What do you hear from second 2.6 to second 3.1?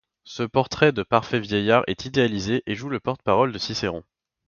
et joue le